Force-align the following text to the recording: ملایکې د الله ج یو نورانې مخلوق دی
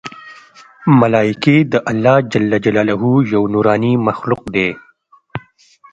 ملایکې 0.99 1.57
د 1.71 1.75
الله 1.91 2.17
ج 2.31 2.33
یو 3.33 3.43
نورانې 3.53 3.93
مخلوق 4.07 4.41
دی 4.55 4.69